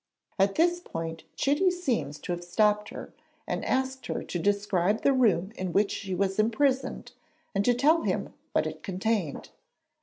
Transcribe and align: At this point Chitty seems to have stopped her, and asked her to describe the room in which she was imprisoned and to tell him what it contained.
At 0.39 0.55
this 0.55 0.79
point 0.79 1.25
Chitty 1.35 1.69
seems 1.69 2.17
to 2.21 2.31
have 2.31 2.43
stopped 2.43 2.89
her, 2.89 3.13
and 3.45 3.63
asked 3.63 4.07
her 4.07 4.23
to 4.23 4.39
describe 4.39 5.03
the 5.03 5.13
room 5.13 5.51
in 5.55 5.73
which 5.73 5.91
she 5.91 6.15
was 6.15 6.39
imprisoned 6.39 7.11
and 7.53 7.63
to 7.65 7.75
tell 7.75 8.01
him 8.01 8.33
what 8.53 8.65
it 8.65 8.81
contained. 8.81 9.49